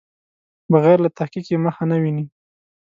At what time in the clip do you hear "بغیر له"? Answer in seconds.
0.71-1.09